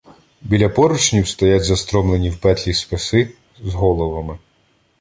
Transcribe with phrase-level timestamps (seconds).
[0.41, 3.31] Біля поручнів стоять застромлені в петлі списи
[3.63, 4.37] з головами.